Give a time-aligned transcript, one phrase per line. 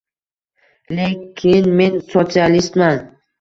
[0.99, 2.99] Lekin men sotsialistman.